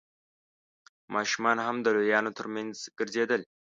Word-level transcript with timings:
ماشومان 1.15 1.57
هم 1.65 1.75
د 1.81 1.87
لويانو 1.95 2.35
تر 2.37 2.45
مينځ 2.53 2.75
ګرځېدل. 2.97 3.41